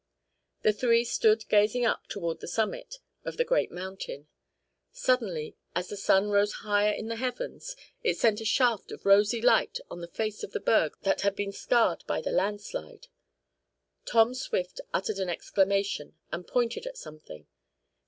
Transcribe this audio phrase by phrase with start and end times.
[0.63, 4.25] The three stood gazing up toward the summit of the great mountain.
[4.91, 9.43] Suddenly, as the sun rose higher in the heavens, it sent a shaft of rosy
[9.43, 13.09] light on the face of the berg that had been scarred by the landslide.
[14.05, 17.45] Tom Swift uttered an exclamation, and pointed at something.